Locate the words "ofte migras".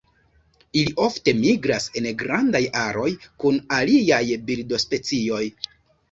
1.07-1.83